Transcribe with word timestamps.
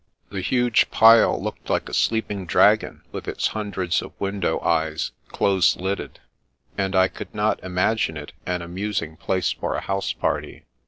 The 0.31 0.41
huge 0.41 0.89
pile 0.89 1.39
looked 1.39 1.69
like 1.69 1.87
a 1.87 1.93
sleeping 1.93 2.47
dragon 2.47 3.03
with 3.11 3.27
its 3.27 3.49
hundreds 3.49 4.01
of 4.01 4.19
window 4.19 4.59
eyes 4.61 5.11
close 5.27 5.75
lidded, 5.77 6.19
and 6.75 6.95
I 6.95 7.07
could 7.07 7.35
not 7.35 7.63
imagine 7.63 8.17
it 8.17 8.33
an 8.47 8.63
amusing 8.63 9.15
place 9.15 9.51
for 9.51 9.75
a 9.75 9.81
house 9.81 10.11
party. 10.11 10.63